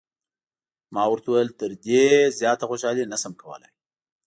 [0.93, 2.03] ما ورته وویل: تر دې
[2.39, 3.71] زیاته خوشحالي نه شم کولای.